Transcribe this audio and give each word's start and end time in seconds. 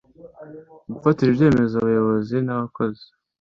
Gufatira 0.93 1.29
ibyemezo 1.31 1.73
abayobozi 1.77 2.35
n 2.47 2.49
abakozi 2.55 3.05